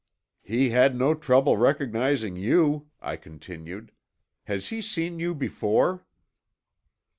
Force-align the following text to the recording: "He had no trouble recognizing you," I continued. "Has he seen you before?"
"He 0.41 0.71
had 0.71 0.95
no 0.95 1.13
trouble 1.13 1.57
recognizing 1.57 2.35
you," 2.35 2.89
I 3.03 3.17
continued. 3.17 3.91
"Has 4.45 4.69
he 4.69 4.81
seen 4.81 5.19
you 5.19 5.35
before?" 5.35 6.07